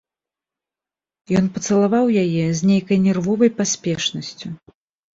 Ён 1.41 1.45
пацалаваў 1.59 2.05
яе 2.23 2.49
з 2.57 2.73
нейкай 2.73 2.97
нервовай 3.07 3.57
паспешнасцю. 3.63 4.47